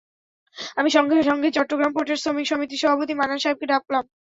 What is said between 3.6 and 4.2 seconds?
ডাকলাম।